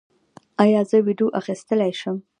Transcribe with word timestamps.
ایا 0.63 0.81
زه 0.89 0.97
ویډیو 1.07 1.27
اخیستلی 1.39 1.91
شم؟ 1.99 2.17